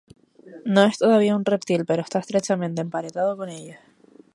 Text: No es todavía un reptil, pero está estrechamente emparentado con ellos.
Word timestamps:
No 0.65 0.81
es 0.83 0.97
todavía 0.97 1.35
un 1.35 1.45
reptil, 1.45 1.85
pero 1.85 2.01
está 2.01 2.17
estrechamente 2.17 2.81
emparentado 2.81 3.37
con 3.37 3.49
ellos. 3.49 3.77